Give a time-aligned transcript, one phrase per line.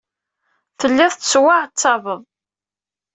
[0.79, 2.21] Telliḍ tettwaɛettabeḍ.